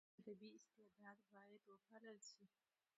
ادبي 0.19 0.51
استعداد 0.59 1.17
باید 1.33 1.63
وپالل 1.71 2.17
سي. 2.29 2.43